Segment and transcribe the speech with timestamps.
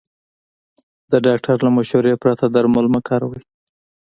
[1.11, 3.41] د ډاکټر له مشورې پرته درمل مه کاروئ.